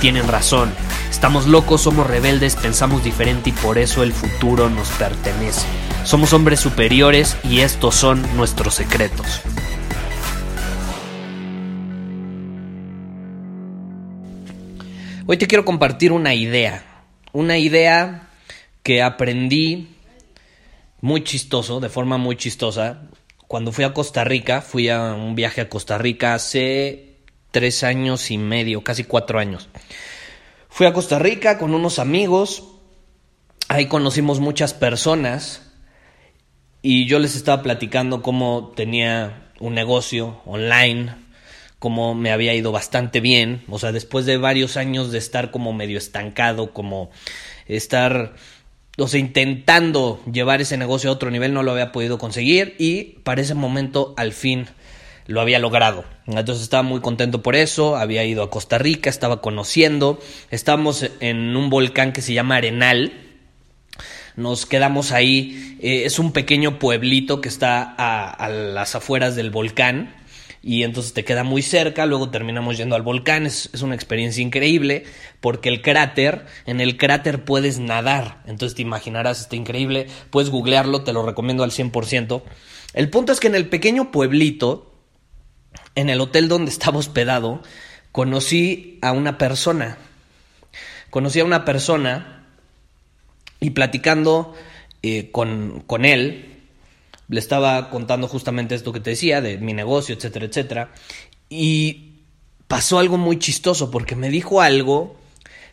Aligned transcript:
tienen 0.00 0.26
razón. 0.26 0.72
Estamos 1.10 1.46
locos, 1.46 1.82
somos 1.82 2.06
rebeldes, 2.06 2.56
pensamos 2.56 3.04
diferente 3.04 3.50
y 3.50 3.52
por 3.52 3.76
eso 3.76 4.02
el 4.02 4.12
futuro 4.12 4.70
nos 4.70 4.88
pertenece. 4.92 5.66
Somos 6.04 6.32
hombres 6.32 6.58
superiores 6.58 7.36
y 7.44 7.60
estos 7.60 7.94
son 7.94 8.24
nuestros 8.36 8.74
secretos. 8.74 9.42
Hoy 15.26 15.36
te 15.36 15.46
quiero 15.46 15.64
compartir 15.64 16.12
una 16.12 16.34
idea. 16.34 16.82
Una 17.32 17.58
idea 17.58 18.28
que 18.82 19.02
aprendí 19.02 19.88
muy 21.02 21.22
chistoso, 21.22 21.78
de 21.78 21.90
forma 21.90 22.16
muy 22.16 22.36
chistosa. 22.36 23.02
Cuando 23.46 23.70
fui 23.70 23.84
a 23.84 23.92
Costa 23.92 24.24
Rica, 24.24 24.62
fui 24.62 24.88
a 24.88 25.12
un 25.12 25.34
viaje 25.34 25.60
a 25.60 25.68
Costa 25.68 25.98
Rica 25.98 26.34
hace 26.34 27.09
tres 27.50 27.84
años 27.84 28.30
y 28.30 28.38
medio, 28.38 28.82
casi 28.82 29.04
cuatro 29.04 29.38
años. 29.38 29.68
Fui 30.68 30.86
a 30.86 30.92
Costa 30.92 31.18
Rica 31.18 31.58
con 31.58 31.74
unos 31.74 31.98
amigos, 31.98 32.64
ahí 33.68 33.86
conocimos 33.86 34.40
muchas 34.40 34.72
personas 34.72 35.62
y 36.82 37.06
yo 37.06 37.18
les 37.18 37.36
estaba 37.36 37.62
platicando 37.62 38.22
cómo 38.22 38.72
tenía 38.74 39.50
un 39.58 39.74
negocio 39.74 40.40
online, 40.46 41.14
cómo 41.78 42.14
me 42.14 42.30
había 42.30 42.54
ido 42.54 42.72
bastante 42.72 43.20
bien, 43.20 43.64
o 43.68 43.78
sea, 43.78 43.92
después 43.92 44.26
de 44.26 44.36
varios 44.36 44.76
años 44.76 45.12
de 45.12 45.18
estar 45.18 45.50
como 45.50 45.72
medio 45.72 45.98
estancado, 45.98 46.72
como 46.72 47.10
estar, 47.66 48.34
o 48.96 49.08
sea, 49.08 49.20
intentando 49.20 50.22
llevar 50.30 50.60
ese 50.60 50.76
negocio 50.76 51.10
a 51.10 51.14
otro 51.14 51.30
nivel, 51.30 51.52
no 51.52 51.62
lo 51.62 51.72
había 51.72 51.92
podido 51.92 52.16
conseguir 52.16 52.76
y 52.78 53.18
para 53.24 53.42
ese 53.42 53.54
momento 53.54 54.14
al 54.16 54.32
fin 54.32 54.68
lo 55.30 55.40
había 55.40 55.60
logrado. 55.60 56.04
Entonces 56.26 56.64
estaba 56.64 56.82
muy 56.82 57.00
contento 57.00 57.40
por 57.40 57.54
eso, 57.54 57.96
había 57.96 58.24
ido 58.24 58.42
a 58.42 58.50
Costa 58.50 58.78
Rica, 58.78 59.08
estaba 59.08 59.40
conociendo, 59.40 60.18
estábamos 60.50 61.08
en 61.20 61.56
un 61.56 61.70
volcán 61.70 62.12
que 62.12 62.20
se 62.20 62.34
llama 62.34 62.56
Arenal, 62.56 63.12
nos 64.34 64.66
quedamos 64.66 65.12
ahí, 65.12 65.78
eh, 65.80 66.02
es 66.04 66.18
un 66.18 66.32
pequeño 66.32 66.80
pueblito 66.80 67.40
que 67.40 67.48
está 67.48 67.94
a, 67.96 68.48
las 68.48 68.96
afueras 68.96 69.36
del 69.36 69.50
volcán, 69.50 70.16
y 70.62 70.82
entonces 70.82 71.14
te 71.14 71.24
queda 71.24 71.44
muy 71.44 71.62
cerca, 71.62 72.06
luego 72.06 72.30
terminamos 72.30 72.76
yendo 72.76 72.96
al 72.96 73.02
volcán, 73.02 73.46
es, 73.46 73.70
es, 73.72 73.82
una 73.82 73.94
experiencia 73.94 74.42
increíble 74.42 75.04
porque 75.40 75.68
el 75.68 75.80
cráter, 75.80 76.44
en 76.66 76.80
el 76.80 76.96
cráter 76.96 77.44
puedes 77.44 77.78
nadar, 77.78 78.42
entonces 78.46 78.74
te 78.74 78.82
imaginarás, 78.82 79.40
está 79.40 79.54
increíble, 79.54 80.08
puedes 80.30 80.50
googlearlo, 80.50 81.02
te 81.02 81.12
lo 81.12 81.24
recomiendo 81.24 81.62
al 81.62 81.70
100%. 81.70 82.42
El 82.94 83.08
punto 83.08 83.32
es 83.32 83.38
que 83.38 83.46
en 83.46 83.54
el 83.54 83.68
pequeño 83.68 84.10
pueblito 84.10 84.89
en 85.94 86.10
el 86.10 86.20
hotel 86.20 86.48
donde 86.48 86.70
estaba 86.70 86.98
hospedado, 86.98 87.62
conocí 88.12 88.98
a 89.02 89.12
una 89.12 89.38
persona. 89.38 89.98
Conocí 91.10 91.40
a 91.40 91.44
una 91.44 91.64
persona 91.64 92.46
y 93.60 93.70
platicando 93.70 94.54
eh, 95.02 95.30
con, 95.30 95.82
con 95.86 96.04
él, 96.04 96.60
le 97.28 97.40
estaba 97.40 97.90
contando 97.90 98.26
justamente 98.28 98.74
esto 98.74 98.92
que 98.92 99.00
te 99.00 99.10
decía, 99.10 99.40
de 99.40 99.58
mi 99.58 99.72
negocio, 99.72 100.14
etcétera, 100.14 100.46
etcétera. 100.46 100.92
Y 101.48 102.14
pasó 102.68 102.98
algo 102.98 103.18
muy 103.18 103.38
chistoso 103.38 103.90
porque 103.90 104.16
me 104.16 104.30
dijo 104.30 104.60
algo 104.60 105.16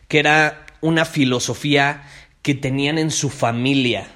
que 0.08 0.18
era 0.18 0.66
una 0.80 1.04
filosofía 1.04 2.08
que 2.42 2.54
tenían 2.54 2.98
en 2.98 3.10
su 3.10 3.30
familia. 3.30 4.08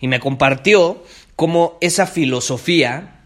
Y 0.00 0.08
me 0.08 0.20
compartió 0.20 1.04
cómo 1.36 1.76
esa 1.80 2.06
filosofía 2.06 3.17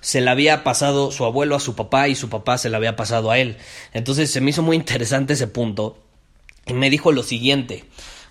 se 0.00 0.20
la 0.20 0.32
había 0.32 0.64
pasado 0.64 1.10
su 1.10 1.24
abuelo 1.24 1.56
a 1.56 1.60
su 1.60 1.74
papá 1.74 2.08
y 2.08 2.14
su 2.14 2.28
papá 2.28 2.58
se 2.58 2.70
la 2.70 2.76
había 2.76 2.96
pasado 2.96 3.30
a 3.30 3.38
él. 3.38 3.56
Entonces 3.92 4.30
se 4.30 4.40
me 4.40 4.50
hizo 4.50 4.62
muy 4.62 4.76
interesante 4.76 5.34
ese 5.34 5.48
punto 5.48 5.98
y 6.66 6.72
me 6.72 6.90
dijo 6.90 7.12
lo 7.12 7.22
siguiente. 7.22 7.84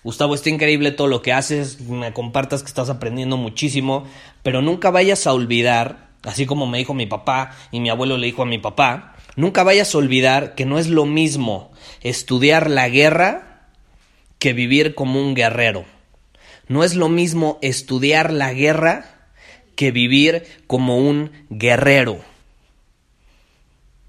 Gustavo, 0.04 0.34
está 0.34 0.48
increíble 0.48 0.92
todo 0.92 1.08
lo 1.08 1.22
que 1.22 1.32
haces, 1.32 1.80
me 1.80 2.12
compartas 2.12 2.62
que 2.62 2.68
estás 2.68 2.88
aprendiendo 2.88 3.36
muchísimo, 3.36 4.06
pero 4.42 4.62
nunca 4.62 4.90
vayas 4.90 5.26
a 5.26 5.32
olvidar, 5.32 6.10
así 6.22 6.46
como 6.46 6.66
me 6.66 6.78
dijo 6.78 6.94
mi 6.94 7.06
papá 7.06 7.50
y 7.72 7.80
mi 7.80 7.90
abuelo 7.90 8.16
le 8.16 8.26
dijo 8.26 8.42
a 8.42 8.46
mi 8.46 8.58
papá, 8.58 9.16
nunca 9.36 9.64
vayas 9.64 9.94
a 9.94 9.98
olvidar 9.98 10.54
que 10.54 10.66
no 10.66 10.78
es 10.78 10.88
lo 10.88 11.04
mismo 11.04 11.72
estudiar 12.00 12.70
la 12.70 12.88
guerra 12.88 13.66
que 14.38 14.52
vivir 14.52 14.94
como 14.94 15.20
un 15.20 15.34
guerrero. 15.34 15.84
No 16.68 16.84
es 16.84 16.94
lo 16.94 17.08
mismo 17.08 17.58
estudiar 17.60 18.32
la 18.32 18.52
guerra 18.52 19.17
que 19.78 19.92
vivir 19.92 20.44
como 20.66 20.98
un 20.98 21.30
guerrero. 21.50 22.18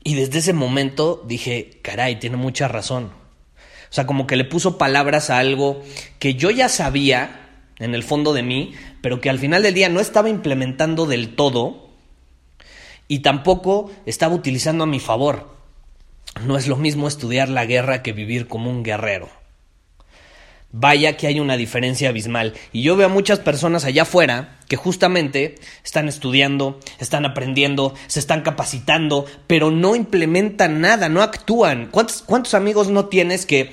Y 0.04 0.16
desde 0.16 0.40
ese 0.40 0.52
momento 0.52 1.24
dije, 1.28 1.80
caray, 1.84 2.16
tiene 2.16 2.38
mucha 2.38 2.68
razón. 2.68 3.12
O 3.14 3.94
sea, 3.94 4.08
como 4.08 4.26
que 4.26 4.36
le 4.36 4.46
puso 4.46 4.80
palabras 4.80 5.30
a 5.30 5.38
algo 5.38 5.84
que 6.18 6.34
yo 6.34 6.50
ya 6.50 6.70
sabía 6.70 7.52
en 7.78 7.94
el 7.94 8.02
fondo 8.02 8.34
de 8.34 8.42
mí, 8.42 8.74
pero 9.04 9.22
que 9.22 9.30
al 9.30 9.38
final 9.38 9.62
del 9.62 9.76
día 9.76 9.90
no 9.90 10.00
estaba 10.00 10.28
implementando 10.28 11.06
del 11.06 11.36
todo 11.36 11.92
y 13.08 13.20
tampoco 13.20 13.92
estaba 14.08 14.34
utilizando 14.34 14.86
a 14.86 14.88
mi 14.88 15.00
favor. 15.00 15.56
No 16.48 16.58
es 16.58 16.68
lo 16.68 16.78
mismo 16.78 17.08
estudiar 17.08 17.48
la 17.48 17.68
guerra 17.68 18.02
que 18.02 18.12
vivir 18.12 18.48
como 18.48 18.72
un 18.72 18.82
guerrero. 18.82 19.30
Vaya 20.72 21.18
que 21.18 21.26
hay 21.26 21.40
una 21.40 21.58
diferencia 21.58 22.10
abismal. 22.10 22.54
Y 22.72 22.84
yo 22.84 22.96
veo 22.96 23.08
a 23.08 23.10
muchas 23.10 23.40
personas 23.40 23.86
allá 23.86 24.04
afuera 24.04 24.60
que 24.68 24.76
justamente 24.76 25.56
están 25.84 26.08
estudiando, 26.08 26.80
están 27.00 27.26
aprendiendo, 27.26 27.96
se 28.06 28.20
están 28.20 28.42
capacitando, 28.42 29.26
pero 29.48 29.72
no 29.72 29.96
implementan 29.96 30.80
nada, 30.80 31.10
no 31.10 31.24
actúan. 31.24 31.90
¿Cuántos, 31.92 32.54
amigos 32.54 32.90
no 32.90 33.08
tienes 33.08 33.48
que 33.48 33.72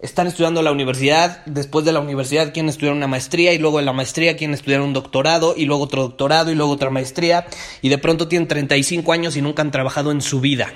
están 0.00 0.26
estudiando 0.26 0.62
la 0.62 0.72
universidad, 0.72 1.44
después 1.44 1.84
de 1.84 1.92
la 1.92 2.00
universidad 2.00 2.52
quieren 2.54 2.70
estudiar 2.70 2.94
una 2.94 3.08
maestría 3.08 3.52
y 3.52 3.58
luego 3.58 3.78
en 3.78 3.84
la 3.84 3.92
maestría 3.92 4.36
quieren 4.36 4.54
estudiar 4.54 4.80
un 4.80 4.94
doctorado 4.94 5.54
y 5.54 5.66
luego 5.66 5.82
otro 5.82 6.02
doctorado 6.02 6.50
y 6.50 6.54
luego 6.54 6.72
otra 6.72 6.88
maestría 6.88 7.46
y 7.82 7.90
de 7.90 7.98
pronto 7.98 8.26
tienen 8.26 8.48
35 8.48 9.12
años 9.12 9.36
y 9.36 9.42
nunca 9.42 9.60
han 9.60 9.70
trabajado 9.70 10.12
en 10.12 10.22
su 10.22 10.40
vida? 10.40 10.72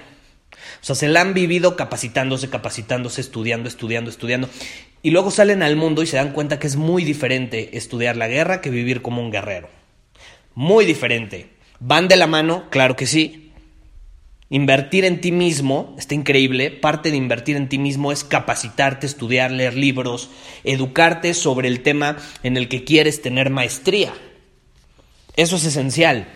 O 0.80 0.84
sea, 0.84 0.94
se 0.94 1.08
la 1.08 1.20
han 1.20 1.34
vivido 1.34 1.76
capacitándose, 1.76 2.50
capacitándose, 2.50 3.20
estudiando, 3.20 3.68
estudiando, 3.68 4.10
estudiando. 4.10 4.48
Y 5.02 5.10
luego 5.10 5.30
salen 5.30 5.62
al 5.62 5.76
mundo 5.76 6.02
y 6.02 6.06
se 6.06 6.16
dan 6.16 6.32
cuenta 6.32 6.58
que 6.58 6.66
es 6.66 6.76
muy 6.76 7.04
diferente 7.04 7.76
estudiar 7.76 8.16
la 8.16 8.28
guerra 8.28 8.60
que 8.60 8.70
vivir 8.70 9.02
como 9.02 9.20
un 9.20 9.30
guerrero. 9.30 9.68
Muy 10.54 10.84
diferente. 10.84 11.48
¿Van 11.80 12.08
de 12.08 12.16
la 12.16 12.26
mano? 12.26 12.70
Claro 12.70 12.94
que 12.94 13.06
sí. 13.06 13.50
Invertir 14.50 15.06
en 15.06 15.20
ti 15.20 15.32
mismo 15.32 15.96
está 15.98 16.14
increíble. 16.14 16.70
Parte 16.70 17.10
de 17.10 17.16
invertir 17.16 17.56
en 17.56 17.68
ti 17.68 17.78
mismo 17.78 18.12
es 18.12 18.22
capacitarte, 18.22 19.06
estudiar, 19.06 19.50
leer 19.50 19.74
libros, 19.74 20.28
educarte 20.62 21.32
sobre 21.32 21.68
el 21.68 21.80
tema 21.80 22.18
en 22.42 22.56
el 22.56 22.68
que 22.68 22.84
quieres 22.84 23.22
tener 23.22 23.48
maestría. 23.48 24.12
Eso 25.36 25.56
es 25.56 25.64
esencial. 25.64 26.28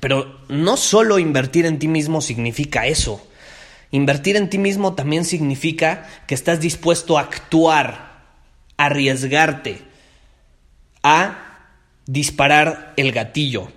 Pero 0.00 0.40
no 0.48 0.76
solo 0.76 1.18
invertir 1.20 1.66
en 1.66 1.78
ti 1.78 1.88
mismo 1.88 2.20
significa 2.20 2.86
eso. 2.86 3.24
Invertir 3.90 4.36
en 4.36 4.50
ti 4.50 4.58
mismo 4.58 4.94
también 4.94 5.24
significa 5.24 6.06
que 6.26 6.34
estás 6.34 6.60
dispuesto 6.60 7.18
a 7.18 7.22
actuar, 7.22 8.24
a 8.76 8.86
arriesgarte, 8.86 9.82
a 11.02 11.68
disparar 12.06 12.94
el 12.96 13.12
gatillo. 13.12 13.68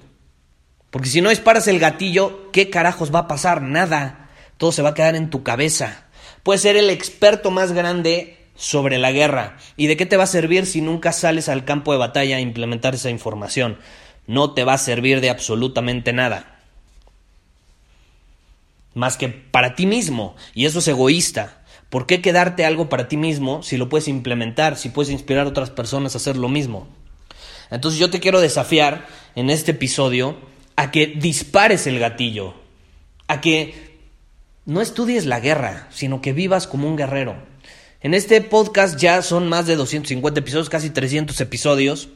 Porque 0.90 1.10
si 1.10 1.22
no 1.22 1.30
disparas 1.30 1.68
el 1.68 1.80
gatillo, 1.80 2.52
¿qué 2.52 2.70
carajos 2.70 3.14
va 3.14 3.20
a 3.20 3.28
pasar? 3.28 3.62
Nada. 3.62 4.30
Todo 4.58 4.72
se 4.72 4.82
va 4.82 4.90
a 4.90 4.94
quedar 4.94 5.16
en 5.16 5.30
tu 5.30 5.44
cabeza. 5.44 6.06
Puedes 6.42 6.62
ser 6.62 6.76
el 6.76 6.90
experto 6.90 7.52
más 7.52 7.72
grande 7.72 8.38
sobre 8.56 8.98
la 8.98 9.12
guerra. 9.12 9.58
¿Y 9.78 9.88
de 9.88 9.96
qué 9.96 10.06
te 10.06 10.18
va 10.18 10.24
a 10.24 10.28
servir 10.28 10.66
si 10.66 10.82
nunca 10.82 11.12
sales 11.12 11.48
al 11.48 11.66
campo 11.66 11.92
de 11.92 12.00
batalla 12.00 12.38
a 12.38 12.42
implementar 12.42 12.96
esa 12.96 13.10
información? 13.12 13.78
No 14.26 14.54
te 14.54 14.64
va 14.64 14.74
a 14.74 14.80
servir 14.80 15.22
de 15.22 15.30
absolutamente 15.30 16.14
nada 16.14 16.59
más 18.94 19.18
que 19.18 19.30
para 19.30 19.76
ti 19.76 19.86
mismo. 19.86 20.36
Y 20.54 20.66
eso 20.66 20.80
es 20.80 20.88
egoísta, 20.88 21.60
¿Por 21.90 22.06
qué 22.06 22.22
quedarte 22.22 22.66
algo 22.66 22.88
para 22.88 23.08
ti 23.08 23.18
mismo 23.18 23.64
si 23.64 23.78
lo 23.78 23.90
puedes 23.90 24.08
implementar, 24.08 24.78
si 24.78 24.90
puedes 24.90 25.12
inspirar 25.12 25.46
a 25.46 25.50
otras 25.50 25.72
personas 25.72 26.14
a 26.14 26.20
hacer 26.20 26.38
lo 26.38 26.48
mismo? 26.48 26.88
Entonces 27.72 28.00
yo 28.00 28.12
te 28.12 28.20
quiero 28.20 28.42
desafiar 28.42 29.08
en 29.36 29.50
este 29.50 29.72
episodio 29.72 30.38
a 30.76 30.92
que 30.92 31.08
dispares 31.08 31.88
el 31.88 32.00
gatillo, 32.00 32.54
a 33.28 33.42
que 33.42 33.98
no 34.66 34.82
estudies 34.82 35.26
la 35.26 35.40
guerra, 35.40 35.88
sino 35.92 36.22
que 36.22 36.32
vivas 36.32 36.68
como 36.68 36.88
un 36.88 36.96
guerrero. 36.96 37.36
En 38.02 38.14
este 38.14 38.40
podcast 38.42 39.00
ya 39.00 39.24
son 39.24 39.50
más 39.50 39.66
de 39.66 39.76
250 39.76 40.40
episodios, 40.40 40.70
casi 40.70 40.92
300 40.92 41.42
episodios, 41.42 42.10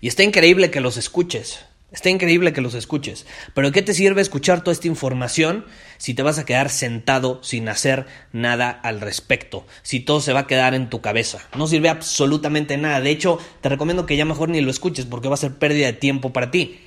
y 0.00 0.08
está 0.08 0.22
increíble 0.22 0.70
que 0.70 0.80
los 0.80 0.96
escuches. 0.96 1.60
Está 1.92 2.08
increíble 2.08 2.54
que 2.54 2.62
los 2.62 2.72
escuches, 2.72 3.26
pero 3.52 3.70
¿qué 3.70 3.82
te 3.82 3.92
sirve 3.92 4.22
escuchar 4.22 4.64
toda 4.64 4.72
esta 4.72 4.88
información 4.88 5.66
si 5.98 6.14
te 6.14 6.22
vas 6.22 6.38
a 6.38 6.46
quedar 6.46 6.70
sentado 6.70 7.42
sin 7.42 7.68
hacer 7.68 8.06
nada 8.32 8.70
al 8.70 9.02
respecto? 9.02 9.66
Si 9.82 10.00
todo 10.00 10.22
se 10.22 10.32
va 10.32 10.40
a 10.40 10.46
quedar 10.46 10.72
en 10.72 10.88
tu 10.88 11.02
cabeza. 11.02 11.40
No 11.54 11.66
sirve 11.66 11.90
absolutamente 11.90 12.78
nada. 12.78 13.02
De 13.02 13.10
hecho, 13.10 13.38
te 13.60 13.68
recomiendo 13.68 14.06
que 14.06 14.16
ya 14.16 14.24
mejor 14.24 14.48
ni 14.48 14.62
lo 14.62 14.70
escuches 14.70 15.04
porque 15.04 15.28
va 15.28 15.34
a 15.34 15.36
ser 15.36 15.52
pérdida 15.58 15.86
de 15.86 15.92
tiempo 15.92 16.32
para 16.32 16.50
ti. 16.50 16.80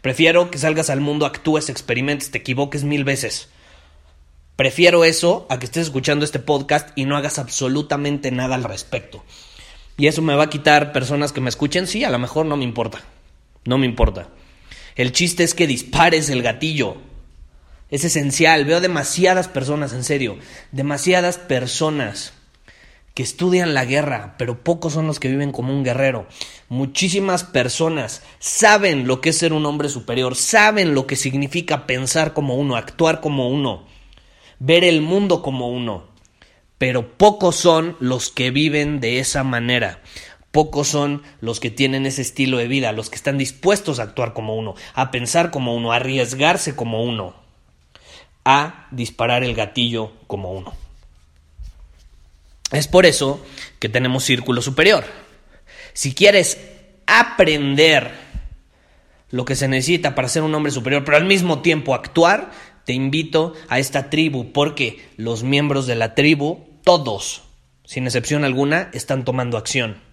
Prefiero 0.00 0.50
que 0.50 0.58
salgas 0.58 0.90
al 0.90 1.00
mundo, 1.00 1.24
actúes, 1.24 1.68
experimentes, 1.68 2.32
te 2.32 2.38
equivoques 2.38 2.82
mil 2.82 3.04
veces. 3.04 3.50
Prefiero 4.56 5.04
eso 5.04 5.46
a 5.50 5.60
que 5.60 5.66
estés 5.66 5.84
escuchando 5.84 6.24
este 6.24 6.40
podcast 6.40 6.88
y 6.96 7.04
no 7.04 7.16
hagas 7.16 7.38
absolutamente 7.38 8.32
nada 8.32 8.56
al 8.56 8.64
respecto. 8.64 9.24
Y 9.96 10.08
eso 10.08 10.20
me 10.20 10.34
va 10.34 10.44
a 10.44 10.50
quitar 10.50 10.92
personas 10.92 11.30
que 11.30 11.40
me 11.40 11.48
escuchen. 11.48 11.86
Sí, 11.86 12.02
a 12.02 12.10
lo 12.10 12.18
mejor 12.18 12.44
no 12.44 12.56
me 12.56 12.64
importa. 12.64 13.02
No 13.64 13.78
me 13.78 13.86
importa. 13.86 14.28
El 14.98 15.12
chiste 15.12 15.44
es 15.44 15.54
que 15.54 15.68
dispares 15.68 16.28
el 16.28 16.42
gatillo. 16.42 16.96
Es 17.88 18.04
esencial. 18.04 18.64
Veo 18.64 18.80
demasiadas 18.80 19.46
personas, 19.46 19.92
en 19.92 20.02
serio, 20.02 20.36
demasiadas 20.72 21.38
personas 21.38 22.32
que 23.14 23.22
estudian 23.22 23.74
la 23.74 23.84
guerra, 23.84 24.34
pero 24.38 24.64
pocos 24.64 24.94
son 24.94 25.06
los 25.06 25.20
que 25.20 25.28
viven 25.28 25.52
como 25.52 25.72
un 25.72 25.84
guerrero. 25.84 26.26
Muchísimas 26.68 27.44
personas 27.44 28.24
saben 28.40 29.06
lo 29.06 29.20
que 29.20 29.28
es 29.30 29.38
ser 29.38 29.52
un 29.52 29.66
hombre 29.66 29.88
superior, 29.88 30.34
saben 30.34 30.94
lo 30.94 31.06
que 31.06 31.14
significa 31.14 31.86
pensar 31.86 32.32
como 32.32 32.56
uno, 32.56 32.76
actuar 32.76 33.20
como 33.20 33.48
uno, 33.50 33.86
ver 34.58 34.82
el 34.82 35.00
mundo 35.00 35.42
como 35.42 35.68
uno, 35.68 36.08
pero 36.76 37.16
pocos 37.16 37.54
son 37.54 37.96
los 38.00 38.30
que 38.30 38.50
viven 38.50 38.98
de 38.98 39.20
esa 39.20 39.44
manera. 39.44 40.02
Pocos 40.50 40.88
son 40.88 41.22
los 41.40 41.60
que 41.60 41.70
tienen 41.70 42.06
ese 42.06 42.22
estilo 42.22 42.56
de 42.56 42.68
vida, 42.68 42.92
los 42.92 43.10
que 43.10 43.16
están 43.16 43.36
dispuestos 43.36 44.00
a 44.00 44.04
actuar 44.04 44.32
como 44.32 44.56
uno, 44.56 44.74
a 44.94 45.10
pensar 45.10 45.50
como 45.50 45.74
uno, 45.74 45.92
a 45.92 45.96
arriesgarse 45.96 46.74
como 46.74 47.02
uno, 47.02 47.34
a 48.44 48.88
disparar 48.90 49.44
el 49.44 49.54
gatillo 49.54 50.12
como 50.26 50.52
uno. 50.52 50.74
Es 52.72 52.88
por 52.88 53.04
eso 53.04 53.44
que 53.78 53.90
tenemos 53.90 54.24
círculo 54.24 54.62
superior. 54.62 55.04
Si 55.92 56.14
quieres 56.14 56.58
aprender 57.06 58.10
lo 59.30 59.44
que 59.44 59.54
se 59.54 59.68
necesita 59.68 60.14
para 60.14 60.28
ser 60.28 60.42
un 60.42 60.54
hombre 60.54 60.72
superior, 60.72 61.04
pero 61.04 61.18
al 61.18 61.26
mismo 61.26 61.60
tiempo 61.60 61.94
actuar, 61.94 62.50
te 62.84 62.94
invito 62.94 63.52
a 63.68 63.78
esta 63.78 64.08
tribu, 64.08 64.50
porque 64.52 65.06
los 65.18 65.42
miembros 65.42 65.86
de 65.86 65.94
la 65.94 66.14
tribu, 66.14 66.66
todos, 66.84 67.42
sin 67.84 68.06
excepción 68.06 68.46
alguna, 68.46 68.88
están 68.94 69.26
tomando 69.26 69.58
acción 69.58 70.07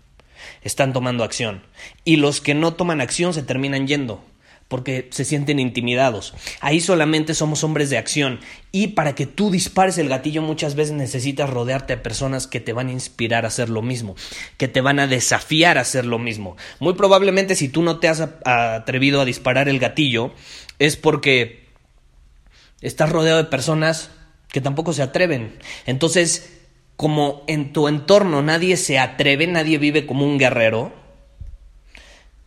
están 0.61 0.93
tomando 0.93 1.23
acción. 1.23 1.63
Y 2.03 2.17
los 2.17 2.41
que 2.41 2.53
no 2.53 2.73
toman 2.73 3.01
acción 3.01 3.33
se 3.33 3.43
terminan 3.43 3.87
yendo 3.87 4.23
porque 4.67 5.09
se 5.11 5.25
sienten 5.25 5.59
intimidados. 5.59 6.33
Ahí 6.59 6.81
solamente 6.81 7.35
somos 7.35 7.63
hombres 7.63 7.89
de 7.89 7.97
acción 7.97 8.39
y 8.71 8.87
para 8.87 9.13
que 9.13 9.27
tú 9.27 9.51
dispares 9.51 9.97
el 9.97 10.09
gatillo 10.09 10.41
muchas 10.41 10.75
veces 10.75 10.95
necesitas 10.95 11.49
rodearte 11.49 11.95
de 11.95 12.01
personas 12.01 12.47
que 12.47 12.59
te 12.59 12.73
van 12.73 12.87
a 12.87 12.91
inspirar 12.91 13.45
a 13.45 13.49
hacer 13.49 13.69
lo 13.69 13.81
mismo, 13.81 14.15
que 14.57 14.67
te 14.67 14.81
van 14.81 14.99
a 14.99 15.07
desafiar 15.07 15.77
a 15.77 15.81
hacer 15.81 16.05
lo 16.05 16.17
mismo. 16.17 16.57
Muy 16.79 16.93
probablemente 16.95 17.55
si 17.55 17.69
tú 17.69 17.83
no 17.83 17.99
te 17.99 18.07
has 18.07 18.27
atrevido 18.43 19.21
a 19.21 19.25
disparar 19.25 19.69
el 19.69 19.79
gatillo 19.79 20.33
es 20.79 20.97
porque 20.97 21.65
estás 22.81 23.11
rodeado 23.11 23.37
de 23.37 23.49
personas 23.49 24.09
que 24.51 24.61
tampoco 24.61 24.93
se 24.93 25.03
atreven. 25.03 25.57
Entonces, 25.85 26.54
como 26.95 27.43
en 27.47 27.73
tu 27.73 27.87
entorno 27.87 28.41
nadie 28.41 28.77
se 28.77 28.99
atreve, 28.99 29.47
nadie 29.47 29.77
vive 29.77 30.05
como 30.05 30.25
un 30.25 30.37
guerrero, 30.37 30.93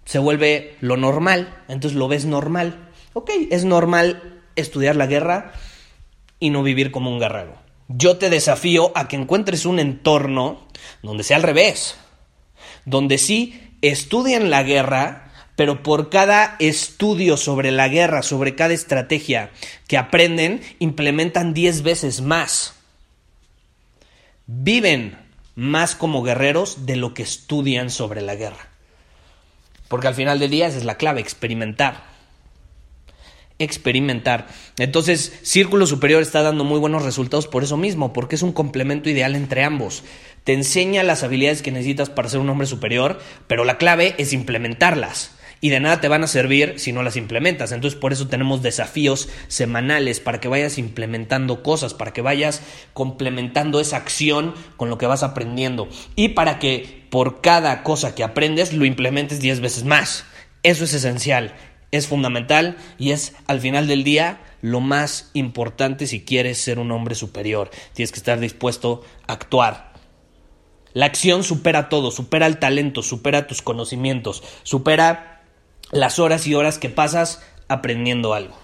se 0.05 0.19
vuelve 0.19 0.77
lo 0.81 0.97
normal, 0.97 1.63
entonces 1.69 1.99
lo 1.99 2.09
ves 2.09 2.25
normal. 2.25 2.89
Ok, 3.13 3.31
es 3.51 3.65
normal 3.65 4.43
estudiar 4.57 4.97
la 4.97 5.07
guerra 5.07 5.53
y 6.41 6.51
no 6.51 6.63
vivir 6.63 6.91
como 6.91 7.11
un 7.11 7.19
guerrero. 7.19 7.57
Yo 7.89 8.17
te 8.17 8.31
desafío 8.31 8.93
a 8.95 9.07
que 9.07 9.17
encuentres 9.17 9.67
un 9.67 9.79
entorno 9.79 10.67
donde 11.03 11.25
sea 11.25 11.37
al 11.37 11.43
revés, 11.43 11.97
donde 12.87 13.19
sí 13.19 13.77
estudian 13.83 14.49
la 14.51 14.63
guerra, 14.63 15.33
pero 15.57 15.83
por 15.83 16.09
cada 16.09 16.57
estudio 16.59 17.37
sobre 17.37 17.71
la 17.71 17.89
guerra, 17.89 18.23
sobre 18.23 18.55
cada 18.55 18.73
estrategia 18.73 19.51
que 19.89 19.99
aprenden, 19.99 20.63
implementan 20.79 21.53
10 21.53 21.83
veces 21.83 22.21
más 22.23 22.78
viven 24.49 25.17
más 25.55 25.95
como 25.95 26.23
guerreros 26.23 26.87
de 26.87 26.97
lo 26.97 27.15
que 27.15 27.23
estudian 27.23 27.91
sobre 27.91 28.23
la 28.23 28.35
guerra. 28.35 28.71
Porque 29.87 30.09
al 30.09 30.15
final 30.15 30.39
del 30.39 30.51
día 30.51 30.67
esa 30.67 30.79
es 30.79 30.85
la 30.85 30.97
clave, 30.97 31.21
experimentar. 31.21 32.03
Experimentar. 33.59 34.47
Entonces, 34.79 35.39
Círculo 35.43 35.87
Superior 35.87 36.23
está 36.23 36.43
dando 36.43 36.65
muy 36.65 36.79
buenos 36.79 37.03
resultados 37.03 37.47
por 37.47 37.63
eso 37.63 37.77
mismo, 37.77 38.13
porque 38.13 38.37
es 38.37 38.43
un 38.43 38.53
complemento 38.53 39.11
ideal 39.11 39.35
entre 39.35 39.65
ambos. 39.65 40.05
Te 40.45 40.55
enseña 40.55 41.03
las 41.03 41.23
habilidades 41.23 41.63
que 41.63 41.73
necesitas 41.73 42.09
para 42.09 42.29
ser 42.29 42.41
un 42.41 42.49
hombre 42.49 42.67
superior, 42.67 43.21
pero 43.47 43.65
la 43.65 43.79
clave 43.79 44.15
es 44.19 44.33
implementarlas 44.33 45.38
y 45.61 45.71
de 45.71 45.81
nada 45.81 46.01
te 46.01 46.09
van 46.09 46.25
a 46.25 46.29
servir 46.29 46.75
si 46.79 46.93
no 46.93 47.03
las 47.03 47.17
implementas. 47.17 47.73
Entonces 47.73 47.99
por 47.99 48.13
eso 48.13 48.29
tenemos 48.29 48.63
desafíos 48.63 49.29
semanales 49.49 50.21
para 50.21 50.41
que 50.41 50.49
vayas 50.49 50.79
implementando 50.79 51.63
cosas, 51.63 51.95
para 51.95 52.13
que 52.13 52.23
vayas 52.23 52.63
complementando 52.93 53.81
esa 53.81 53.97
acción 53.97 54.55
con 54.77 54.91
lo 54.91 54.99
que 54.99 55.07
vas 55.07 55.23
aprendiendo 55.23 55.89
y 56.17 56.31
para 56.31 56.59
que 56.59 57.07
por 57.11 57.41
cada 57.41 57.83
cosa 57.83 58.15
que 58.15 58.25
aprendes 58.25 58.73
lo 58.73 58.85
implementes 58.85 59.41
10 59.41 59.61
veces 59.61 59.85
más. 59.85 60.25
Eso 60.63 60.85
es 60.85 60.95
esencial, 60.95 61.55
es 61.91 62.07
fundamental 62.07 62.77
y 62.99 63.13
es 63.13 63.35
al 63.47 63.61
final 63.61 63.87
del 63.87 64.05
día 64.05 64.41
lo 64.61 64.81
más 64.81 65.31
importante 65.35 66.07
si 66.07 66.25
quieres 66.25 66.59
ser 66.59 66.79
un 66.79 66.91
hombre 66.91 67.15
superior. 67.15 67.71
Tienes 67.95 68.13
que 68.13 68.19
estar 68.19 68.41
dispuesto 68.41 69.03
a 69.27 69.35
actuar. 69.35 69.93
La 70.95 71.07
acción 71.07 71.45
supera 71.45 71.89
todo, 71.89 72.11
supera 72.11 72.47
el 72.47 72.59
talento, 72.59 73.03
supera 73.03 73.47
tus 73.47 73.63
conocimientos, 73.63 74.43
supera 74.63 75.38
las 75.91 76.19
horas 76.19 76.47
y 76.47 76.55
horas 76.55 76.79
que 76.79 76.91
pasas 76.91 77.43
aprendiendo 77.69 78.35
algo. 78.35 78.57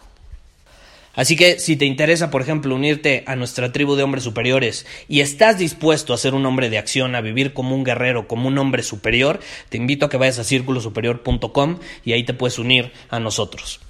Así 1.14 1.37
que 1.37 1.61
si 1.61 1.76
te 1.76 1.85
interesa, 1.85 2.31
por 2.31 2.43
ejemplo, 2.43 2.75
unirte 2.75 3.23
a 3.26 3.37
nuestra 3.37 3.71
tribu 3.71 3.95
de 3.95 4.02
hombres 4.02 4.25
superiores 4.25 4.85
y 5.09 5.21
estás 5.21 5.59
dispuesto 5.59 6.12
a 6.12 6.19
ser 6.19 6.35
un 6.35 6.45
hombre 6.45 6.71
de 6.71 6.78
acción, 6.78 7.14
a 7.14 7.21
vivir 7.21 7.52
como 7.52 7.75
un 7.75 7.85
guerrero, 7.85 8.26
como 8.26 8.49
un 8.49 8.59
hombre 8.59 8.83
superior, 8.83 9.38
te 9.69 9.76
invito 9.76 10.07
a 10.07 10.11
que 10.11 10.16
vayas 10.16 10.40
a 10.40 10.45
círculosuperior.com 10.45 11.78
y 12.04 12.12
ahí 12.12 12.25
te 12.25 12.35
puedes 12.35 12.59
unir 12.59 12.93
a 13.11 13.21
nosotros. 13.21 13.81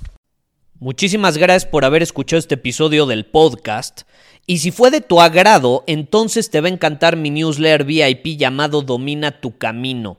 Muchísimas 0.79 1.39
gracias 1.39 1.65
por 1.71 1.87
haber 1.87 2.03
escuchado 2.03 2.39
este 2.39 2.57
episodio 2.57 3.07
del 3.07 3.25
podcast. 3.25 4.03
Y 4.47 4.59
si 4.59 4.71
fue 4.71 4.91
de 4.91 5.01
tu 5.01 5.23
agrado, 5.23 5.83
entonces 5.87 6.51
te 6.51 6.61
va 6.61 6.69
a 6.69 6.73
encantar 6.73 7.17
mi 7.17 7.31
newsletter 7.31 7.85
VIP 7.85 8.37
llamado 8.37 8.83
Domina 8.83 9.41
tu 9.41 9.57
Camino. 9.57 10.19